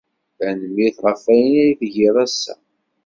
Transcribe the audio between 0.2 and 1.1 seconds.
Tanemmirt